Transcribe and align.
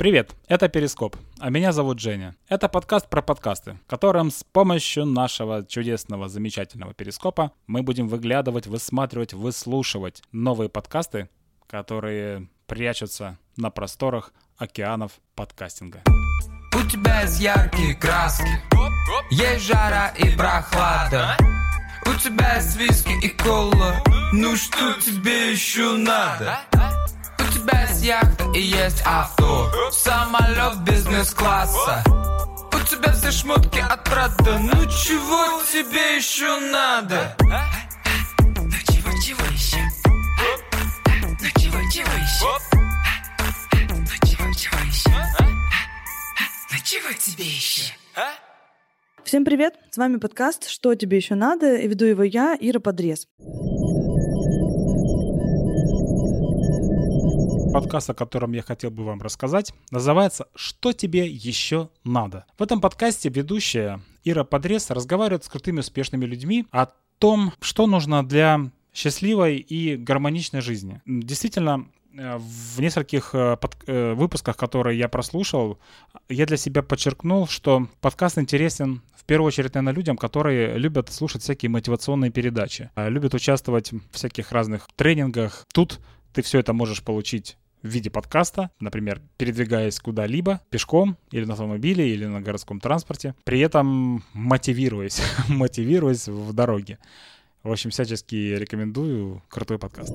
Привет, 0.00 0.34
это 0.48 0.70
Перископ, 0.70 1.14
а 1.38 1.50
меня 1.50 1.72
зовут 1.72 1.98
Женя. 2.00 2.34
Это 2.48 2.70
подкаст 2.70 3.10
про 3.10 3.20
подкасты, 3.20 3.76
в 3.84 3.90
котором 3.90 4.30
с 4.30 4.44
помощью 4.44 5.04
нашего 5.04 5.62
чудесного, 5.62 6.30
замечательного 6.30 6.94
Перископа 6.94 7.52
мы 7.66 7.82
будем 7.82 8.08
выглядывать, 8.08 8.66
высматривать, 8.66 9.34
выслушивать 9.34 10.22
новые 10.32 10.70
подкасты, 10.70 11.28
которые 11.66 12.48
прячутся 12.66 13.36
на 13.58 13.68
просторах 13.68 14.32
океанов 14.56 15.20
подкастинга. 15.34 16.00
У 16.74 16.88
тебя 16.88 17.20
есть 17.20 17.38
яркие 17.38 17.94
краски 17.94 18.48
Есть 19.30 19.66
жара 19.66 20.14
и 20.16 20.34
прохлада 20.34 21.36
У 22.06 22.14
тебя 22.14 22.56
есть 22.56 22.74
виски 22.78 23.12
и 23.22 23.28
кола 23.28 24.02
Ну 24.32 24.56
что 24.56 24.94
тебе 24.94 25.52
еще 25.52 25.98
надо? 25.98 26.60
У 27.38 27.52
тебя 27.52 27.82
есть 27.82 28.02
яхта 28.02 28.50
и 28.54 28.62
есть 28.62 29.02
авто 29.04 29.39
Самолет 29.92 30.78
бизнес-класса 30.84 32.02
У 32.06 32.86
тебя 32.86 33.12
все 33.12 33.30
шмотки 33.30 33.78
от 33.78 34.02
Прада 34.04 34.58
Ну 34.58 34.86
чего 34.86 35.62
тебе 35.64 36.16
еще 36.16 36.58
надо? 36.72 37.36
Ну 37.40 38.70
чего, 38.88 39.10
чего 39.22 39.44
еще? 39.52 39.78
Ну 41.12 41.48
чего, 41.56 41.78
чего 41.90 42.12
еще? 42.12 42.58
Ну 43.88 44.06
чего, 44.26 44.54
чего 44.54 44.78
еще? 44.86 45.10
Ну 46.70 46.76
чего 46.84 47.12
тебе 47.18 47.44
еще? 47.44 47.92
Всем 49.24 49.44
привет! 49.44 49.74
С 49.90 49.98
вами 49.98 50.16
подкаст 50.16 50.68
«Что 50.68 50.94
тебе 50.96 51.18
еще 51.18 51.36
надо?» 51.36 51.76
и 51.76 51.86
веду 51.86 52.04
его 52.06 52.24
я, 52.24 52.56
Ира 52.58 52.80
Подрез. 52.80 53.28
Подкаст, 57.72 58.10
о 58.10 58.14
котором 58.14 58.52
я 58.52 58.62
хотел 58.62 58.90
бы 58.90 59.04
вам 59.04 59.22
рассказать, 59.22 59.72
называется 59.92 60.48
«Что 60.56 60.92
тебе 60.92 61.28
еще 61.28 61.90
надо?». 62.02 62.44
В 62.58 62.62
этом 62.64 62.80
подкасте 62.80 63.28
ведущая 63.28 64.00
Ира 64.24 64.42
Подрез 64.42 64.90
разговаривает 64.90 65.44
с 65.44 65.48
крутыми 65.48 65.78
успешными 65.78 66.24
людьми 66.24 66.66
о 66.72 66.86
том, 67.18 67.52
что 67.60 67.86
нужно 67.86 68.26
для 68.26 68.70
счастливой 68.92 69.58
и 69.58 69.96
гармоничной 69.96 70.62
жизни. 70.62 71.00
Действительно, 71.06 71.86
э, 72.12 72.38
в 72.38 72.80
нескольких 72.80 73.36
э, 73.36 73.56
под- 73.56 73.76
э, 73.86 74.14
выпусках, 74.14 74.56
которые 74.56 74.98
я 74.98 75.08
прослушал, 75.08 75.78
я 76.28 76.46
для 76.46 76.56
себя 76.56 76.82
подчеркнул, 76.82 77.46
что 77.46 77.86
подкаст 78.00 78.36
интересен 78.38 79.02
в 79.14 79.24
первую 79.24 79.46
очередь, 79.46 79.74
наверное, 79.74 79.94
людям, 79.94 80.16
которые 80.16 80.76
любят 80.76 81.12
слушать 81.12 81.42
всякие 81.42 81.70
мотивационные 81.70 82.32
передачи, 82.32 82.90
а 82.96 83.08
любят 83.08 83.32
участвовать 83.34 83.92
в 83.92 84.00
всяких 84.10 84.50
разных 84.50 84.88
тренингах. 84.96 85.66
Тут 85.72 86.00
ты 86.32 86.42
все 86.42 86.58
это 86.58 86.72
можешь 86.72 87.02
получить 87.02 87.56
в 87.82 87.88
виде 87.88 88.10
подкаста, 88.10 88.70
например, 88.80 89.20
передвигаясь 89.36 89.98
куда-либо, 89.98 90.60
пешком 90.70 91.16
или 91.30 91.44
на 91.44 91.54
автомобиле, 91.54 92.12
или 92.12 92.26
на 92.26 92.40
городском 92.40 92.80
транспорте, 92.80 93.34
при 93.44 93.60
этом 93.60 94.24
мотивируясь, 94.32 95.20
мотивируясь 95.48 96.28
в 96.28 96.52
дороге. 96.52 96.98
В 97.62 97.70
общем, 97.70 97.90
всячески 97.90 98.34
рекомендую 98.34 99.42
крутой 99.48 99.78
подкаст. 99.78 100.14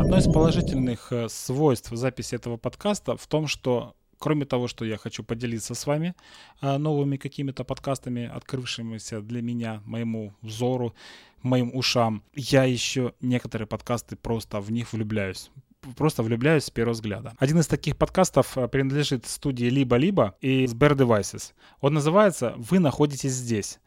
Одно 0.00 0.16
из 0.16 0.24
положительных 0.24 1.12
э, 1.12 1.28
свойств 1.28 1.90
записи 1.92 2.34
этого 2.34 2.56
подкаста 2.56 3.18
в 3.18 3.26
том, 3.26 3.46
что 3.46 3.94
кроме 4.18 4.44
того, 4.44 4.68
что 4.68 4.84
я 4.84 4.96
хочу 4.96 5.24
поделиться 5.24 5.74
с 5.74 5.86
вами 5.86 6.14
э, 6.60 6.76
новыми 6.78 7.16
какими-то 7.16 7.64
подкастами, 7.64 8.26
открывшимися 8.26 9.20
для 9.20 9.42
меня, 9.42 9.82
моему 9.84 10.34
взору, 10.42 10.94
моим 11.42 11.70
ушам, 11.74 12.22
я 12.34 12.64
еще 12.64 13.12
некоторые 13.20 13.66
подкасты 13.66 14.16
просто 14.16 14.60
в 14.60 14.70
них 14.72 14.92
влюбляюсь 14.92 15.50
просто 15.96 16.22
влюбляюсь 16.22 16.64
с 16.64 16.70
первого 16.70 16.94
взгляда. 16.94 17.34
Один 17.38 17.60
из 17.60 17.66
таких 17.66 17.96
подкастов 17.96 18.58
э, 18.58 18.68
принадлежит 18.68 19.26
студии 19.26 19.66
«Либо-либо» 19.66 20.34
и 20.40 20.64
Sbear 20.64 20.94
Devices. 20.94 21.52
Он 21.80 21.94
называется 21.94 22.54
«Вы 22.56 22.78
находитесь 22.78 23.32
здесь». 23.32 23.78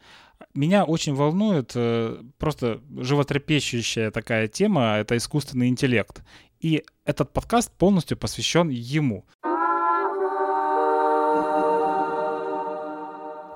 Меня 0.53 0.85
очень 0.85 1.13
волнует 1.13 1.73
э, 1.75 2.21
просто 2.39 2.81
животрепещущая 2.97 4.09
такая 4.09 4.47
тема, 4.47 4.97
это 4.97 5.15
искусственный 5.15 5.67
интеллект. 5.67 6.23
И 6.59 6.83
этот 7.05 7.33
подкаст 7.33 7.71
полностью 7.71 8.17
посвящен 8.17 8.69
ему. 8.69 9.25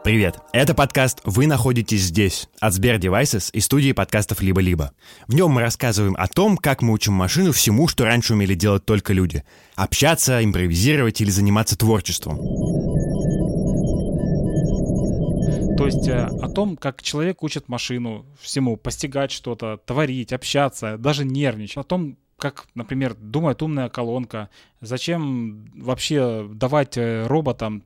Привет! 0.05 0.37
Это 0.53 0.75
подкаст 0.75 1.19
«Вы 1.23 1.47
находитесь 1.47 2.03
здесь» 2.03 2.47
от 2.59 2.73
Сбер 2.73 2.97
Devices 2.97 3.49
и 3.51 3.59
студии 3.59 3.91
подкастов 3.91 4.39
«Либо-либо». 4.39 4.91
В 5.27 5.33
нем 5.33 5.49
мы 5.49 5.61
рассказываем 5.61 6.15
о 6.19 6.27
том, 6.27 6.57
как 6.57 6.83
мы 6.83 6.93
учим 6.93 7.13
машину 7.13 7.51
всему, 7.51 7.87
что 7.87 8.05
раньше 8.05 8.33
умели 8.33 8.53
делать 8.53 8.85
только 8.85 9.13
люди. 9.13 9.43
Общаться, 9.75 10.45
импровизировать 10.45 11.21
или 11.21 11.31
заниматься 11.31 11.75
творчеством. 11.75 12.37
То 15.75 15.87
есть 15.87 16.07
э, 16.07 16.29
о 16.39 16.49
том, 16.49 16.77
как 16.77 17.01
человек 17.01 17.41
учит 17.41 17.67
машину 17.67 18.27
всему, 18.39 18.77
постигать 18.77 19.31
что-то, 19.31 19.77
творить, 19.87 20.33
общаться, 20.33 20.99
даже 20.99 21.25
нервничать. 21.25 21.77
О 21.77 21.83
том, 21.83 22.19
как, 22.37 22.67
например, 22.75 23.15
думает 23.15 23.63
умная 23.63 23.89
колонка, 23.89 24.51
зачем 24.81 25.65
вообще 25.73 26.47
давать 26.47 26.95
э, 26.95 27.25
роботам 27.25 27.83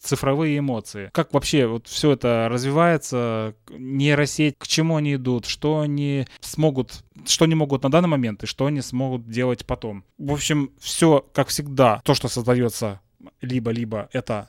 цифровые 0.00 0.58
эмоции. 0.58 1.10
Как 1.12 1.32
вообще 1.32 1.66
вот 1.66 1.86
все 1.86 2.12
это 2.12 2.48
развивается, 2.50 3.54
нейросеть, 3.70 4.56
к 4.58 4.66
чему 4.66 4.96
они 4.96 5.14
идут, 5.14 5.46
что 5.46 5.80
они 5.80 6.26
смогут, 6.40 7.04
что 7.26 7.44
они 7.44 7.54
могут 7.54 7.82
на 7.82 7.90
данный 7.90 8.08
момент 8.08 8.42
и 8.42 8.46
что 8.46 8.66
они 8.66 8.80
смогут 8.80 9.28
делать 9.28 9.66
потом. 9.66 10.04
В 10.18 10.32
общем, 10.32 10.70
все, 10.78 11.24
как 11.32 11.48
всегда, 11.48 12.00
то, 12.04 12.14
что 12.14 12.28
создается 12.28 13.00
либо-либо, 13.40 14.08
это 14.12 14.48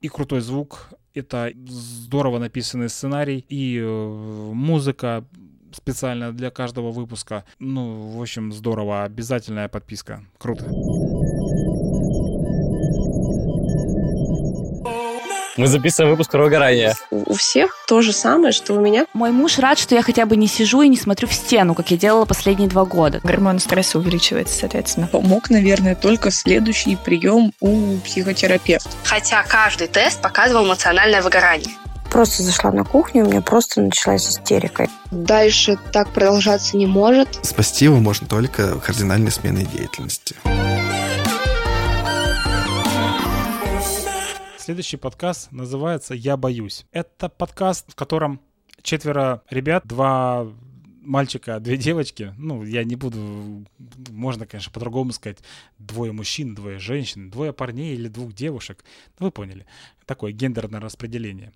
и 0.00 0.08
крутой 0.08 0.40
звук, 0.40 0.90
это 1.14 1.52
здорово 1.66 2.38
написанный 2.38 2.88
сценарий, 2.88 3.44
и 3.48 3.78
э, 3.78 4.50
музыка 4.52 5.24
специально 5.72 6.32
для 6.32 6.50
каждого 6.50 6.90
выпуска. 6.90 7.44
Ну, 7.58 8.10
в 8.16 8.20
общем, 8.20 8.52
здорово. 8.52 9.04
Обязательная 9.04 9.68
подписка. 9.68 10.24
Круто. 10.38 10.64
Мы 15.56 15.68
записываем 15.68 16.10
выпуск 16.10 16.30
про 16.30 16.42
выгорание. 16.42 16.94
У 17.10 17.34
всех 17.34 17.74
то 17.88 18.02
же 18.02 18.12
самое, 18.12 18.52
что 18.52 18.74
у 18.74 18.80
меня. 18.80 19.06
Мой 19.14 19.30
муж 19.30 19.58
рад, 19.58 19.78
что 19.78 19.94
я 19.94 20.02
хотя 20.02 20.26
бы 20.26 20.36
не 20.36 20.48
сижу 20.48 20.82
и 20.82 20.88
не 20.88 20.96
смотрю 20.96 21.28
в 21.28 21.32
стену, 21.32 21.74
как 21.74 21.90
я 21.90 21.96
делала 21.96 22.26
последние 22.26 22.68
два 22.68 22.84
года. 22.84 23.20
Гормон 23.22 23.58
стресса 23.58 23.98
увеличивается, 23.98 24.58
соответственно. 24.58 25.06
Помог, 25.06 25.48
наверное, 25.48 25.94
только 25.94 26.30
следующий 26.30 26.96
прием 26.96 27.52
у 27.60 27.96
психотерапевта. 27.98 28.90
Хотя 29.04 29.42
каждый 29.44 29.88
тест 29.88 30.20
показывал 30.20 30.66
эмоциональное 30.66 31.22
выгорание. 31.22 31.74
Просто 32.10 32.42
зашла 32.42 32.70
на 32.70 32.84
кухню, 32.84 33.24
у 33.24 33.28
меня 33.28 33.40
просто 33.40 33.80
началась 33.80 34.28
истерика. 34.28 34.88
Дальше 35.10 35.78
так 35.92 36.10
продолжаться 36.10 36.76
не 36.76 36.86
может. 36.86 37.28
Спасти 37.42 37.86
его 37.86 37.96
можно 37.96 38.26
только 38.26 38.78
кардинальной 38.78 39.32
сменой 39.32 39.64
деятельности. 39.64 40.36
Следующий 44.66 44.96
подкаст 44.96 45.52
называется 45.52 46.12
«Я 46.12 46.36
боюсь». 46.36 46.86
Это 46.90 47.28
подкаст, 47.28 47.88
в 47.88 47.94
котором 47.94 48.40
четверо 48.82 49.42
ребят, 49.48 49.86
два 49.86 50.44
мальчика, 51.02 51.60
две 51.60 51.76
девочки. 51.76 52.34
Ну, 52.36 52.64
я 52.64 52.82
не 52.82 52.96
буду, 52.96 53.64
можно, 54.10 54.44
конечно, 54.44 54.72
по-другому 54.72 55.12
сказать, 55.12 55.38
двое 55.78 56.10
мужчин, 56.10 56.56
двое 56.56 56.80
женщин, 56.80 57.30
двое 57.30 57.52
парней 57.52 57.94
или 57.94 58.08
двух 58.08 58.32
девушек. 58.32 58.84
Вы 59.20 59.30
поняли. 59.30 59.66
Такое 60.04 60.32
гендерное 60.32 60.80
распределение. 60.80 61.52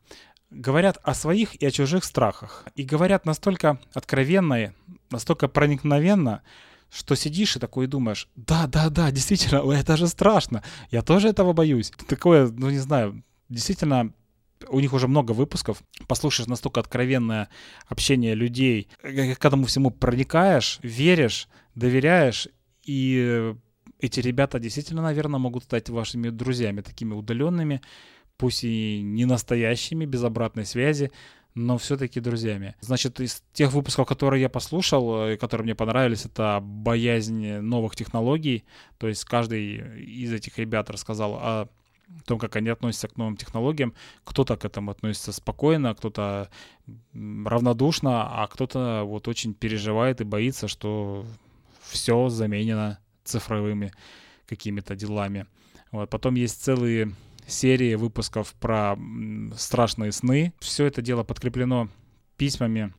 Говорят 0.50 1.00
о 1.02 1.12
своих 1.12 1.56
и 1.56 1.66
о 1.66 1.72
чужих 1.72 2.04
страхах. 2.04 2.64
И 2.76 2.84
говорят 2.84 3.26
настолько 3.26 3.80
откровенно, 3.92 4.72
настолько 5.10 5.48
проникновенно, 5.48 6.42
что 6.92 7.14
сидишь 7.14 7.56
и 7.56 7.60
такой 7.60 7.86
думаешь, 7.86 8.28
да, 8.36 8.66
да, 8.66 8.90
да, 8.90 9.10
действительно, 9.10 9.58
это 9.72 9.96
же 9.96 10.08
страшно, 10.08 10.62
я 10.90 11.02
тоже 11.02 11.28
этого 11.28 11.52
боюсь. 11.52 11.92
Такое, 12.08 12.48
ну 12.48 12.70
не 12.70 12.78
знаю, 12.78 13.22
действительно, 13.48 14.12
у 14.68 14.80
них 14.80 14.92
уже 14.92 15.08
много 15.08 15.32
выпусков, 15.32 15.82
послушаешь 16.06 16.48
настолько 16.48 16.80
откровенное 16.80 17.48
общение 17.88 18.34
людей, 18.34 18.88
к 19.02 19.44
этому 19.44 19.66
всему 19.66 19.90
проникаешь, 19.90 20.78
веришь, 20.82 21.48
доверяешь, 21.74 22.48
и 22.84 23.54
эти 24.00 24.20
ребята 24.20 24.58
действительно, 24.58 25.02
наверное, 25.02 25.38
могут 25.38 25.64
стать 25.64 25.88
вашими 25.88 26.30
друзьями, 26.30 26.80
такими 26.80 27.14
удаленными, 27.14 27.82
пусть 28.36 28.64
и 28.64 29.02
не 29.02 29.26
настоящими, 29.26 30.06
без 30.06 30.24
обратной 30.24 30.64
связи, 30.64 31.12
но 31.54 31.78
все-таки 31.78 32.20
друзьями. 32.20 32.74
Значит, 32.80 33.20
из 33.20 33.42
тех 33.52 33.72
выпусков, 33.72 34.06
которые 34.06 34.40
я 34.40 34.48
послушал, 34.48 35.28
и 35.28 35.36
которые 35.36 35.64
мне 35.64 35.74
понравились, 35.74 36.24
это 36.24 36.60
боязнь 36.62 37.58
новых 37.58 37.96
технологий. 37.96 38.64
То 38.98 39.08
есть 39.08 39.24
каждый 39.24 40.00
из 40.00 40.32
этих 40.32 40.58
ребят 40.58 40.90
рассказал 40.90 41.34
о 41.34 41.68
том, 42.26 42.38
как 42.38 42.56
они 42.56 42.68
относятся 42.68 43.08
к 43.08 43.16
новым 43.16 43.36
технологиям. 43.36 43.94
Кто-то 44.24 44.56
к 44.56 44.64
этому 44.64 44.90
относится 44.90 45.32
спокойно, 45.32 45.94
кто-то 45.94 46.50
равнодушно, 47.14 48.42
а 48.42 48.46
кто-то 48.48 49.02
вот 49.04 49.28
очень 49.28 49.54
переживает 49.54 50.20
и 50.20 50.24
боится, 50.24 50.68
что 50.68 51.24
все 51.82 52.28
заменено 52.28 52.98
цифровыми 53.24 53.92
какими-то 54.46 54.96
делами. 54.96 55.46
Вот. 55.92 56.10
Потом 56.10 56.34
есть 56.34 56.62
целые 56.62 57.12
серии 57.50 57.94
выпусков 57.94 58.54
про 58.54 58.96
страшные 59.56 60.12
сны. 60.12 60.52
Все 60.60 60.86
это 60.86 61.02
дело 61.02 61.24
подкреплено 61.24 61.88
письмами 62.36 62.94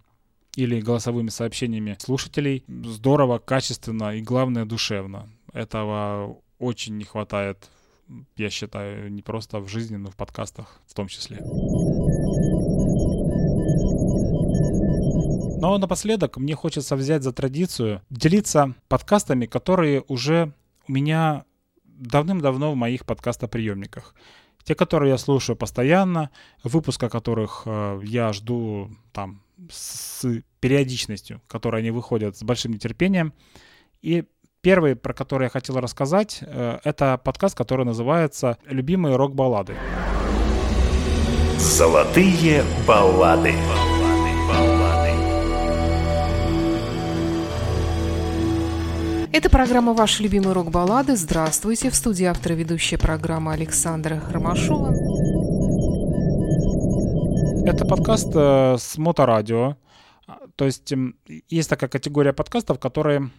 или 0.56 0.82
голосовыми 0.82 1.30
сообщениями 1.30 1.96
слушателей. 2.00 2.64
Здорово, 2.68 3.40
качественно 3.40 4.16
и, 4.16 4.22
главное, 4.22 4.66
душевно. 4.66 5.30
Этого 5.54 6.38
очень 6.60 6.98
не 6.98 7.06
хватает, 7.06 7.70
я 8.38 8.50
считаю, 8.50 9.12
не 9.12 9.22
просто 9.22 9.60
в 9.60 9.68
жизни, 9.68 9.96
но 9.96 10.12
в 10.12 10.16
подкастах 10.16 10.80
в 10.86 10.94
том 10.94 11.08
числе. 11.08 11.40
Но 15.62 15.78
напоследок 15.78 16.38
мне 16.38 16.56
хочется 16.56 16.96
взять 16.96 17.24
за 17.24 17.32
традицию 17.32 18.02
делиться 18.10 18.74
подкастами, 18.88 19.46
которые 19.46 20.04
уже 20.08 20.54
у 20.88 20.92
меня 20.92 21.46
давным-давно 21.84 22.72
в 22.72 22.76
моих 22.76 23.06
подкастоприемниках. 23.06 24.16
Те, 24.64 24.76
которые 24.76 25.12
я 25.12 25.18
слушаю 25.18 25.56
постоянно, 25.56 26.30
выпуска 26.64 27.10
которых 27.10 27.64
э, 27.66 28.00
я 28.04 28.34
жду 28.34 28.90
там 29.12 29.42
с 29.70 30.26
периодичностью, 30.60 31.42
которой 31.48 31.82
они 31.82 31.92
выходят 31.92 32.38
с 32.38 32.44
большим 32.44 32.72
нетерпением. 32.72 33.34
И 34.02 34.26
первый, 34.62 34.96
про 34.96 35.14
который 35.14 35.46
я 35.46 35.50
хотел 35.50 35.80
рассказать, 35.80 36.40
э, 36.42 36.80
это 36.84 37.18
подкаст, 37.18 37.58
который 37.58 37.86
называется 37.86 38.58
«Любимые 38.66 39.16
рок-баллады». 39.16 39.76
Золотые 41.58 42.64
баллады. 42.88 43.54
Это 49.34 49.50
программа 49.50 49.94
«Ваши 49.94 50.24
любимые 50.24 50.52
рок-баллады». 50.52 51.16
Здравствуйте. 51.16 51.90
В 51.90 51.96
студии 51.96 52.26
автора 52.26 52.54
ведущая 52.54 52.98
программа 52.98 53.54
Александра 53.54 54.22
Ромашова. 54.30 54.90
Это 57.66 57.86
подкаст 57.86 58.28
э, 58.36 58.76
с 58.78 58.98
моторадио. 58.98 59.78
То 60.58 60.66
есть 60.66 60.94
есть 61.48 61.70
такая 61.70 61.90
категория 61.90 62.34
подкастов, 62.34 62.78
которые 62.80 63.30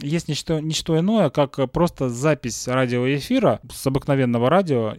есть 0.00 0.28
ничто, 0.28 0.60
ничто 0.60 0.96
иное, 0.96 1.28
как 1.30 1.58
просто 1.72 2.08
запись 2.08 2.68
радиоэфира 2.68 3.60
с 3.68 3.84
обыкновенного 3.84 4.48
радио 4.48 4.94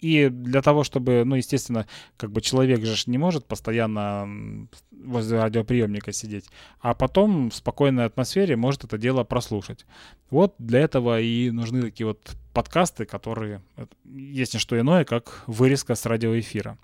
и 0.00 0.28
для 0.28 0.62
того, 0.62 0.84
чтобы, 0.84 1.22
ну, 1.24 1.34
естественно, 1.34 1.86
как 2.16 2.30
бы 2.30 2.40
человек 2.40 2.84
же 2.84 2.94
не 3.06 3.18
может 3.18 3.46
постоянно 3.46 4.68
возле 4.90 5.40
радиоприемника 5.40 6.12
сидеть, 6.12 6.46
а 6.80 6.94
потом 6.94 7.50
в 7.50 7.54
спокойной 7.54 8.04
атмосфере 8.04 8.56
может 8.56 8.84
это 8.84 8.98
дело 8.98 9.24
прослушать. 9.24 9.86
Вот 10.30 10.54
для 10.58 10.80
этого 10.80 11.20
и 11.20 11.50
нужны 11.50 11.82
такие 11.82 12.06
вот 12.06 12.36
подкасты, 12.52 13.06
которые 13.06 13.62
есть 14.04 14.54
не 14.54 14.60
что 14.60 14.78
иное, 14.78 15.04
как 15.04 15.44
вырезка 15.46 15.94
с 15.94 16.06
радиоэфира. 16.06 16.78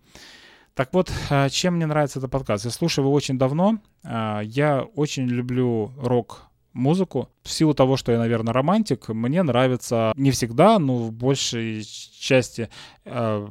Так 0.75 0.93
вот, 0.93 1.13
а, 1.31 1.49
чем 1.51 1.75
мне 1.75 1.87
нравится 1.87 2.19
этот 2.19 2.33
подкаст? 2.33 2.65
Я 2.65 2.73
слушаю 2.73 3.05
его 3.05 3.13
очень 3.13 3.39
давно. 3.39 3.79
А, 4.03 4.41
я 4.41 4.83
очень 4.83 5.27
люблю 5.27 5.93
рок 5.97 6.49
музыку. 6.75 7.31
В 7.43 7.51
силу 7.51 7.73
того, 7.73 7.97
что 7.97 8.13
я, 8.13 8.19
наверное, 8.19 8.53
романтик, 8.53 9.09
мне 9.09 9.43
нравится 9.43 10.13
не 10.17 10.31
всегда, 10.31 10.79
но 10.79 10.97
в 10.97 11.13
большей 11.13 11.85
части 11.85 12.69
э, 13.05 13.49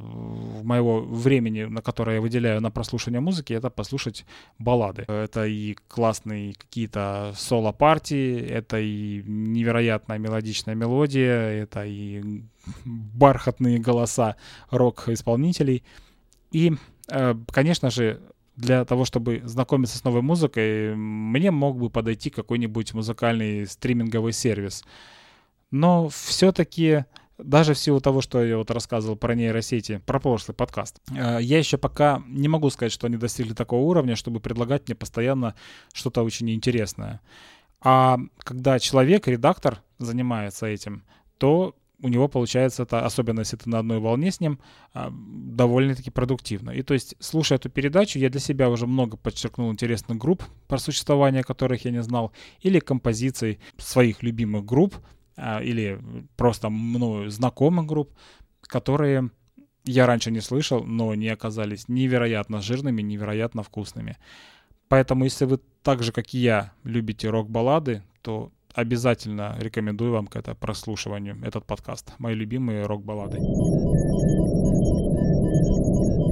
моего 0.62 1.00
времени, 1.00 1.64
на 1.64 1.82
которое 1.82 2.16
я 2.16 2.20
выделяю 2.20 2.60
на 2.60 2.70
прослушивание 2.70 3.20
музыки, 3.20 3.52
это 3.52 3.70
послушать 3.70 4.26
баллады. 4.58 5.04
Это 5.08 5.46
и 5.46 5.74
классные 5.88 6.54
какие-то 6.54 7.32
соло-партии, 7.36 8.38
это 8.38 8.78
и 8.78 9.22
невероятная 9.26 10.18
мелодичная 10.18 10.74
мелодия, 10.74 11.62
это 11.62 11.84
и 11.84 12.44
бархатные 12.84 13.78
голоса 13.78 14.36
рок-исполнителей. 14.70 15.82
И, 16.52 16.74
э, 17.08 17.34
конечно 17.50 17.90
же, 17.90 18.20
для 18.56 18.84
того, 18.84 19.04
чтобы 19.04 19.42
знакомиться 19.44 19.98
с 19.98 20.04
новой 20.04 20.22
музыкой, 20.22 20.94
мне 20.94 21.50
мог 21.50 21.78
бы 21.78 21.90
подойти 21.90 22.30
какой-нибудь 22.30 22.94
музыкальный 22.94 23.66
стриминговый 23.66 24.32
сервис. 24.32 24.84
Но 25.70 26.08
все-таки 26.08 27.04
даже 27.38 27.74
в 27.74 27.78
силу 27.78 28.00
того, 28.00 28.20
что 28.20 28.44
я 28.44 28.56
вот 28.56 28.70
рассказывал 28.70 29.16
про 29.16 29.34
нейросети, 29.34 30.00
про 30.06 30.20
прошлый 30.20 30.54
подкаст, 30.54 31.00
э, 31.10 31.38
я 31.40 31.58
еще 31.58 31.78
пока 31.78 32.22
не 32.28 32.48
могу 32.48 32.70
сказать, 32.70 32.92
что 32.92 33.06
они 33.06 33.16
достигли 33.16 33.54
такого 33.54 33.80
уровня, 33.80 34.14
чтобы 34.14 34.40
предлагать 34.40 34.86
мне 34.86 34.94
постоянно 34.94 35.54
что-то 35.92 36.22
очень 36.22 36.50
интересное. 36.50 37.20
А 37.80 38.18
когда 38.38 38.78
человек, 38.78 39.26
редактор 39.26 39.82
занимается 39.98 40.66
этим, 40.66 41.04
то 41.38 41.74
у 42.04 42.08
него 42.08 42.28
получается 42.28 42.82
это, 42.82 43.06
особенно 43.06 43.40
если 43.40 43.56
ты 43.56 43.70
на 43.70 43.78
одной 43.78 43.98
волне 43.98 44.30
с 44.30 44.38
ним, 44.38 44.58
а, 44.92 45.10
довольно-таки 45.10 46.10
продуктивно. 46.10 46.70
И 46.70 46.82
то 46.82 46.92
есть, 46.92 47.16
слушая 47.18 47.58
эту 47.58 47.70
передачу, 47.70 48.18
я 48.18 48.28
для 48.28 48.40
себя 48.40 48.68
уже 48.68 48.86
много 48.86 49.16
подчеркнул 49.16 49.72
интересных 49.72 50.18
групп, 50.18 50.42
про 50.68 50.76
существование 50.76 51.42
которых 51.42 51.86
я 51.86 51.90
не 51.90 52.02
знал, 52.02 52.30
или 52.60 52.78
композиций 52.78 53.58
своих 53.78 54.22
любимых 54.22 54.66
групп, 54.66 54.94
а, 55.36 55.62
или 55.62 55.98
просто 56.36 56.68
мною 56.68 57.30
знакомых 57.30 57.86
групп, 57.86 58.12
которые 58.60 59.30
я 59.86 60.04
раньше 60.06 60.30
не 60.30 60.40
слышал, 60.40 60.84
но 60.84 61.08
они 61.08 61.28
оказались 61.30 61.88
невероятно 61.88 62.60
жирными, 62.60 63.00
невероятно 63.00 63.62
вкусными. 63.62 64.18
Поэтому, 64.88 65.24
если 65.24 65.46
вы 65.46 65.58
так 65.82 66.02
же, 66.02 66.12
как 66.12 66.34
и 66.34 66.38
я, 66.38 66.72
любите 66.84 67.30
рок-баллады, 67.30 68.02
то 68.20 68.52
обязательно 68.74 69.56
рекомендую 69.58 70.12
вам 70.12 70.26
к 70.26 70.36
это 70.36 70.54
прослушиванию 70.54 71.38
этот 71.42 71.64
подкаст. 71.64 72.12
Мои 72.18 72.34
любимые 72.34 72.86
рок-баллады. 72.86 73.38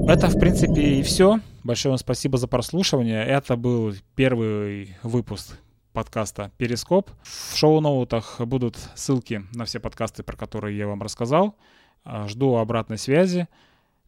Это, 0.08 0.28
в 0.28 0.38
принципе, 0.38 0.98
и 0.98 1.02
все. 1.02 1.38
Большое 1.62 1.92
вам 1.92 1.98
спасибо 1.98 2.36
за 2.36 2.48
прослушивание. 2.48 3.24
Это 3.24 3.56
был 3.56 3.94
первый 4.16 4.96
выпуск 5.04 5.56
подкаста 5.92 6.50
«Перископ». 6.56 7.10
В 7.22 7.56
шоу-ноутах 7.56 8.40
будут 8.40 8.76
ссылки 8.96 9.44
на 9.54 9.64
все 9.64 9.78
подкасты, 9.78 10.22
про 10.22 10.36
которые 10.36 10.76
я 10.76 10.88
вам 10.88 11.02
рассказал. 11.02 11.56
А, 12.04 12.26
жду 12.26 12.56
обратной 12.56 12.98
связи, 12.98 13.46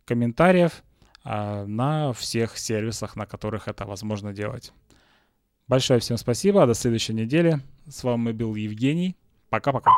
комментариев 0.04 0.82
а, 1.22 1.64
на 1.66 2.12
всех 2.12 2.58
сервисах, 2.58 3.14
на 3.14 3.26
которых 3.26 3.68
это 3.68 3.84
возможно 3.84 4.32
делать. 4.32 4.72
Большое 5.66 6.00
всем 6.00 6.16
спасибо. 6.18 6.66
До 6.66 6.74
следующей 6.74 7.14
недели. 7.14 7.60
С 7.88 8.04
вами 8.04 8.32
был 8.32 8.54
Евгений. 8.54 9.16
Пока-пока. 9.48 9.90